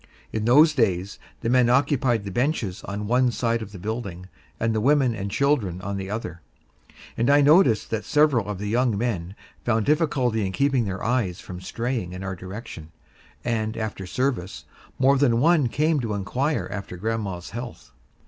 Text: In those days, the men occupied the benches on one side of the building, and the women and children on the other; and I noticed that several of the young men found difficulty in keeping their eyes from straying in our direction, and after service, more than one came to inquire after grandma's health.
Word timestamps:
In 0.33 0.45
those 0.45 0.73
days, 0.73 1.19
the 1.41 1.49
men 1.51 1.69
occupied 1.69 2.23
the 2.23 2.31
benches 2.31 2.83
on 2.85 3.05
one 3.05 3.29
side 3.29 3.61
of 3.61 3.71
the 3.71 3.77
building, 3.77 4.29
and 4.59 4.73
the 4.73 4.81
women 4.81 5.13
and 5.13 5.29
children 5.29 5.79
on 5.81 5.95
the 5.97 6.09
other; 6.09 6.41
and 7.15 7.29
I 7.29 7.41
noticed 7.41 7.91
that 7.91 8.03
several 8.03 8.47
of 8.49 8.57
the 8.57 8.67
young 8.67 8.97
men 8.97 9.35
found 9.63 9.85
difficulty 9.85 10.43
in 10.43 10.53
keeping 10.53 10.85
their 10.85 11.03
eyes 11.03 11.39
from 11.39 11.61
straying 11.61 12.13
in 12.13 12.23
our 12.23 12.35
direction, 12.35 12.91
and 13.45 13.77
after 13.77 14.07
service, 14.07 14.65
more 14.97 15.19
than 15.19 15.39
one 15.39 15.67
came 15.67 15.99
to 15.99 16.15
inquire 16.15 16.67
after 16.71 16.97
grandma's 16.97 17.51
health. 17.51 17.91